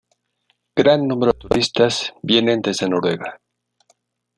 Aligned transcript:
Gran 0.79 1.05
número 1.09 1.31
de 1.33 1.37
turistas 1.41 2.15
vienen 2.23 2.63
desde 2.63 2.89
Noruega. 2.89 3.39